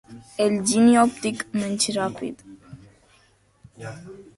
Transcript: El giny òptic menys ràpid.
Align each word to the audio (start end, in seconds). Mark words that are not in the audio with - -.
El 0.45 0.55
giny 0.71 0.87
òptic 1.01 1.45
menys 1.59 1.87
ràpid. 2.01 2.45